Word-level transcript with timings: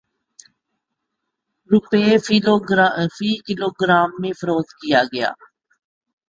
روپے 1.71 2.03
فی 3.15 3.29
kilo 3.45 3.67
gram 3.79 4.09
میں 4.21 4.33
فروخت 4.39 4.69
کیا 4.81 5.01
گیا 5.13 5.29